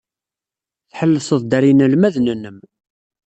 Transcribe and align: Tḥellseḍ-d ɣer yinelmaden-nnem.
Tḥellseḍ-d 0.89 1.51
ɣer 1.55 1.63
yinelmaden-nnem. 1.65 2.57